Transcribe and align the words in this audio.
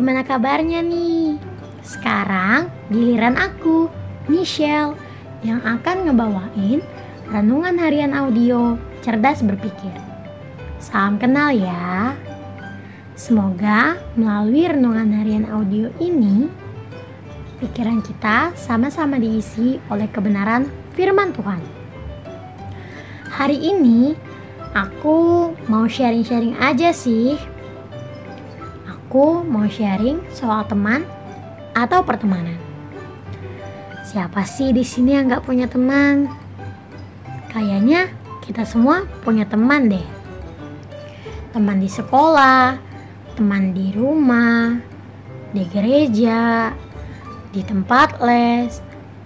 gimana 0.00 0.24
kabarnya 0.24 0.80
nih? 0.80 1.36
Sekarang 1.84 2.72
giliran 2.88 3.36
aku, 3.36 3.92
Michelle, 4.32 4.96
yang 5.44 5.60
akan 5.60 6.08
ngebawain 6.08 6.80
renungan 7.28 7.76
harian 7.76 8.16
audio 8.16 8.80
cerdas 9.04 9.44
berpikir. 9.44 9.92
Salam 10.80 11.20
kenal 11.20 11.52
ya. 11.52 12.16
Semoga 13.12 14.00
melalui 14.16 14.72
renungan 14.72 15.12
harian 15.20 15.44
audio 15.52 15.92
ini, 16.00 16.48
pikiran 17.60 18.00
kita 18.00 18.56
sama-sama 18.56 19.20
diisi 19.20 19.76
oleh 19.92 20.08
kebenaran 20.08 20.64
firman 20.96 21.36
Tuhan. 21.36 21.60
Hari 23.28 23.68
ini 23.68 24.16
aku 24.72 25.52
mau 25.68 25.84
sharing-sharing 25.84 26.56
aja 26.56 26.88
sih. 26.88 27.36
Aku 29.10 29.42
mau 29.42 29.66
sharing 29.66 30.22
soal 30.30 30.62
teman 30.70 31.02
atau 31.74 32.06
pertemanan. 32.06 32.54
Siapa 34.06 34.46
sih 34.46 34.70
di 34.70 34.86
sini 34.86 35.18
yang 35.18 35.26
nggak 35.26 35.42
punya 35.42 35.66
teman? 35.66 36.30
Kayaknya 37.50 38.14
kita 38.38 38.62
semua 38.62 39.10
punya 39.26 39.50
teman 39.50 39.90
deh. 39.90 40.06
Teman 41.50 41.82
di 41.82 41.90
sekolah, 41.90 42.78
teman 43.34 43.74
di 43.74 43.90
rumah, 43.90 44.78
di 45.50 45.66
gereja, 45.66 46.70
di 47.50 47.66
tempat 47.66 48.22
les, 48.22 48.78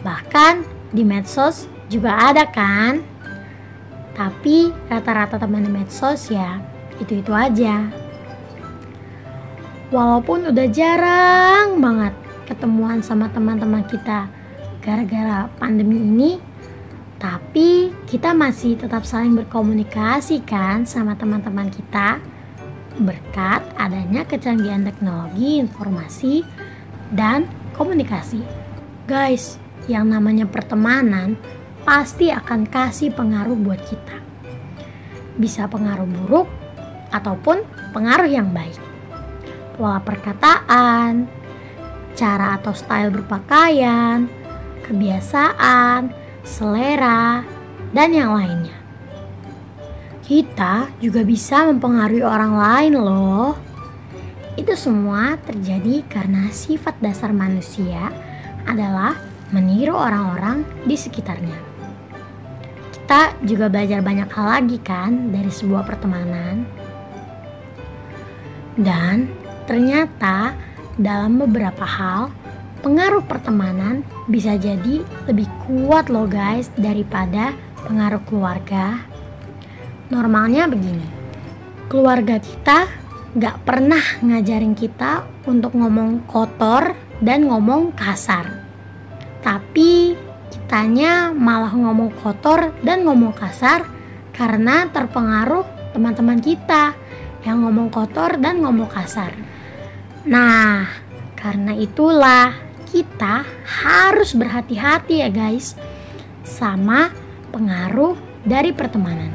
bahkan 0.00 0.64
di 0.88 1.04
medsos 1.04 1.68
juga 1.92 2.32
ada 2.32 2.48
kan? 2.48 3.04
Tapi 4.16 4.72
rata-rata 4.88 5.36
teman 5.36 5.68
di 5.68 5.68
medsos 5.68 6.32
ya 6.32 6.64
itu-itu 6.96 7.36
aja. 7.36 8.05
Walaupun 9.96 10.52
udah 10.52 10.68
jarang 10.68 11.80
banget 11.80 12.12
ketemuan 12.44 13.00
sama 13.00 13.32
teman-teman 13.32 13.80
kita 13.88 14.28
gara-gara 14.84 15.48
pandemi 15.56 15.96
ini, 15.96 16.36
tapi 17.16 17.96
kita 18.04 18.36
masih 18.36 18.76
tetap 18.76 19.08
saling 19.08 19.32
berkomunikasi 19.32 20.44
kan 20.44 20.84
sama 20.84 21.16
teman-teman 21.16 21.72
kita 21.72 22.20
berkat 23.00 23.64
adanya 23.80 24.28
kecanggihan 24.28 24.84
teknologi 24.84 25.64
informasi 25.64 26.44
dan 27.08 27.48
komunikasi. 27.72 28.44
Guys, 29.08 29.56
yang 29.88 30.12
namanya 30.12 30.44
pertemanan 30.44 31.40
pasti 31.88 32.28
akan 32.28 32.68
kasih 32.68 33.16
pengaruh 33.16 33.56
buat 33.56 33.80
kita. 33.80 34.20
Bisa 35.40 35.64
pengaruh 35.72 36.04
buruk 36.04 36.52
ataupun 37.16 37.64
pengaruh 37.96 38.28
yang 38.28 38.52
baik. 38.52 38.85
Pola 39.76 40.00
perkataan, 40.00 41.28
cara 42.16 42.56
atau 42.56 42.72
style 42.72 43.12
berpakaian, 43.12 44.24
kebiasaan, 44.88 46.10
selera, 46.40 47.44
dan 47.92 48.10
yang 48.16 48.32
lainnya. 48.32 48.76
Kita 50.24 50.90
juga 50.98 51.22
bisa 51.22 51.68
mempengaruhi 51.70 52.24
orang 52.24 52.54
lain 52.56 52.92
loh. 52.98 53.52
Itu 54.56 54.72
semua 54.74 55.36
terjadi 55.44 56.02
karena 56.08 56.48
sifat 56.48 56.98
dasar 56.98 57.30
manusia 57.36 58.10
adalah 58.64 59.14
meniru 59.52 59.94
orang-orang 59.94 60.64
di 60.88 60.96
sekitarnya 60.98 61.76
kita 63.06 63.38
juga 63.46 63.70
belajar 63.70 64.02
banyak 64.02 64.26
hal 64.34 64.46
lagi 64.50 64.82
kan 64.82 65.30
dari 65.30 65.46
sebuah 65.46 65.86
pertemanan. 65.86 66.66
Dan 68.74 69.30
ternyata 69.66 70.54
dalam 70.96 71.36
beberapa 71.42 71.84
hal 71.84 72.32
pengaruh 72.80 73.26
pertemanan 73.26 74.06
bisa 74.30 74.56
jadi 74.56 75.02
lebih 75.26 75.50
kuat 75.66 76.08
loh 76.08 76.24
guys 76.30 76.70
daripada 76.78 77.52
pengaruh 77.84 78.22
keluarga. 78.24 79.02
Normalnya 80.06 80.70
begini, 80.70 81.06
keluarga 81.90 82.38
kita 82.38 82.86
gak 83.36 83.66
pernah 83.66 84.02
ngajarin 84.22 84.78
kita 84.78 85.26
untuk 85.44 85.74
ngomong 85.74 86.24
kotor 86.30 86.94
dan 87.18 87.50
ngomong 87.50 87.90
kasar. 87.92 88.62
Tapi 89.42 90.14
Kitanya 90.66 91.30
malah 91.30 91.70
ngomong 91.70 92.10
kotor 92.22 92.74
dan 92.82 93.06
ngomong 93.06 93.30
kasar 93.34 93.86
karena 94.34 94.90
terpengaruh 94.90 95.62
teman-teman 95.94 96.42
kita 96.42 96.90
yang 97.46 97.62
ngomong 97.62 97.86
kotor 97.90 98.34
dan 98.38 98.58
ngomong 98.58 98.90
kasar. 98.90 99.30
Nah, 100.26 100.90
karena 101.38 101.78
itulah 101.78 102.50
kita 102.90 103.46
harus 103.62 104.34
berhati-hati 104.34 105.22
ya 105.22 105.30
guys 105.30 105.78
sama 106.42 107.14
pengaruh 107.54 108.18
dari 108.42 108.74
pertemanan. 108.74 109.30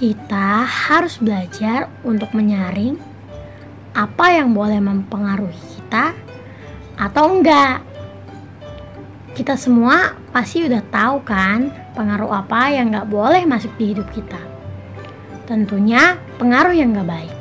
Kita 0.00 0.64
harus 0.64 1.20
belajar 1.20 1.92
untuk 2.00 2.32
menyaring 2.32 2.96
apa 3.92 4.40
yang 4.40 4.56
boleh 4.56 4.80
mempengaruhi 4.80 5.60
kita 5.76 6.16
atau 6.96 7.36
enggak. 7.36 7.84
Kita 9.36 9.52
semua 9.60 10.16
pasti 10.32 10.64
udah 10.64 10.80
tahu 10.88 11.20
kan 11.28 11.68
pengaruh 11.92 12.40
apa 12.40 12.72
yang 12.72 12.88
gak 12.88 13.08
boleh 13.12 13.44
masuk 13.44 13.76
di 13.76 13.92
hidup 13.92 14.08
kita. 14.16 14.40
Tentunya 15.44 16.16
pengaruh 16.40 16.72
yang 16.72 16.96
gak 16.96 17.08
baik. 17.08 17.39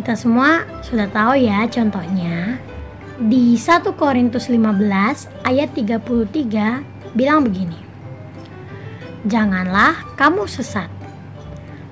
Kita 0.00 0.16
semua 0.16 0.64
sudah 0.80 1.12
tahu 1.12 1.44
ya 1.44 1.68
contohnya. 1.68 2.56
Di 3.20 3.52
1 3.52 3.84
Korintus 4.00 4.48
15 4.48 5.28
ayat 5.44 5.76
33 5.76 7.12
bilang 7.12 7.44
begini. 7.44 7.76
Janganlah 9.28 10.16
kamu 10.16 10.48
sesat. 10.48 10.88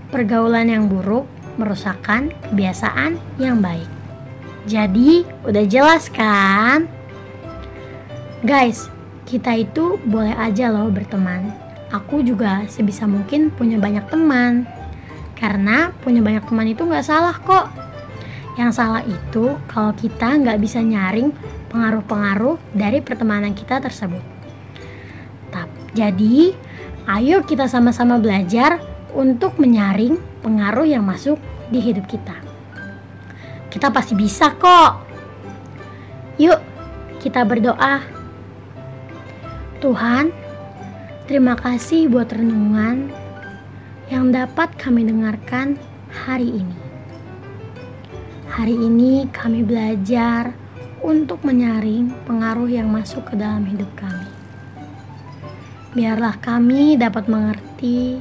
Pergaulan 0.08 0.72
yang 0.72 0.88
buruk 0.88 1.28
merusakkan 1.60 2.32
kebiasaan 2.48 3.20
yang 3.36 3.60
baik. 3.60 3.84
Jadi, 4.64 5.28
udah 5.44 5.68
jelas 5.68 6.08
kan? 6.08 6.88
Guys, 8.41 8.88
kita 9.28 9.52
itu 9.52 10.00
boleh 10.08 10.32
aja 10.32 10.72
loh 10.72 10.88
berteman. 10.88 11.52
Aku 11.92 12.24
juga 12.24 12.64
sebisa 12.72 13.04
mungkin 13.04 13.52
punya 13.52 13.76
banyak 13.76 14.08
teman. 14.08 14.64
Karena 15.36 15.92
punya 16.00 16.24
banyak 16.24 16.48
teman 16.48 16.72
itu 16.72 16.88
nggak 16.88 17.04
salah 17.04 17.36
kok. 17.36 17.78
Yang 18.58 18.70
salah 18.74 19.06
itu 19.06 19.54
kalau 19.70 19.94
kita 19.94 20.34
nggak 20.34 20.58
bisa 20.58 20.82
nyaring 20.82 21.30
pengaruh-pengaruh 21.70 22.58
dari 22.74 22.98
pertemanan 22.98 23.54
kita 23.54 23.78
tersebut. 23.78 24.38
Jadi, 25.98 26.52
ayo 27.10 27.42
kita 27.42 27.66
sama-sama 27.66 28.22
belajar 28.22 28.78
untuk 29.16 29.56
menyaring 29.58 30.20
pengaruh 30.47 30.86
yang 30.86 31.02
masuk 31.02 31.41
di 31.74 31.82
hidup 31.82 32.06
kita. 32.06 32.38
Kita 33.66 33.91
pasti 33.91 34.14
bisa 34.14 34.54
kok. 34.54 35.02
Yuk, 36.38 36.60
kita 37.18 37.42
berdoa 37.42 37.98
Tuhan, 39.82 40.30
terima 41.26 41.58
kasih 41.58 42.06
buat 42.06 42.30
renungan 42.30 43.10
yang 44.06 44.30
dapat 44.30 44.70
kami 44.78 45.02
dengarkan 45.02 45.78
hari 46.26 46.62
ini. 46.62 46.88
Hari 48.58 48.74
ini 48.74 49.30
kami 49.30 49.62
belajar 49.62 50.50
untuk 50.98 51.46
menyaring 51.46 52.10
pengaruh 52.26 52.66
yang 52.66 52.91
masuk 52.91 53.30
ke 53.30 53.38
dalam 53.38 53.62
hidup 53.62 53.86
kami. 53.94 54.26
Biarlah 55.94 56.34
kami 56.42 56.98
dapat 56.98 57.30
mengerti 57.30 58.18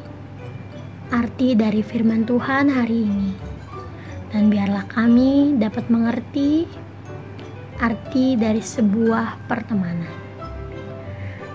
arti 1.10 1.58
dari 1.58 1.82
firman 1.82 2.22
Tuhan 2.30 2.70
hari 2.70 3.10
ini, 3.10 3.34
dan 4.30 4.54
biarlah 4.54 4.86
kami 4.86 5.58
dapat 5.58 5.90
mengerti 5.90 6.70
arti 7.82 8.38
dari 8.38 8.62
sebuah 8.62 9.50
pertemanan. 9.50 10.14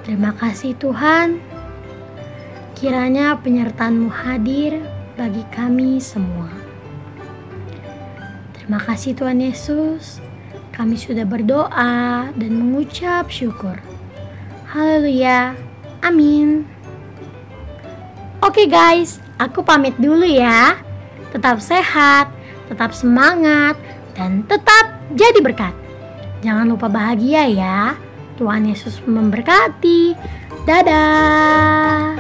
Terima 0.03 0.35
kasih 0.35 0.75
Tuhan, 0.75 1.39
kiranya 2.75 3.39
penyertaanmu 3.39 4.11
hadir 4.11 4.83
bagi 5.15 5.47
kami 5.55 6.03
semua. 6.03 6.62
Terima 8.63 8.79
kasih 8.79 9.19
Tuhan 9.19 9.43
Yesus, 9.43 10.23
kami 10.71 10.95
sudah 10.95 11.27
berdoa 11.27 12.31
dan 12.31 12.53
mengucap 12.55 13.27
syukur. 13.27 13.75
Haleluya, 14.71 15.59
amin. 15.99 16.63
Oke 18.39 18.71
guys, 18.71 19.19
aku 19.35 19.67
pamit 19.67 19.99
dulu 19.99 20.23
ya. 20.23 20.79
Tetap 21.35 21.59
sehat, 21.59 22.31
tetap 22.71 22.95
semangat, 22.95 23.75
dan 24.15 24.47
tetap 24.47 24.95
jadi 25.19 25.43
berkat. 25.43 25.75
Jangan 26.47 26.71
lupa 26.71 26.87
bahagia 26.87 27.51
ya. 27.51 27.99
Tuhan 28.39 28.71
Yesus 28.71 29.03
memberkati. 29.03 30.15
Dadah. 30.63 32.12